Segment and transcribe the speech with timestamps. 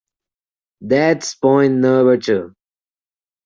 [0.81, 2.55] That's point number two.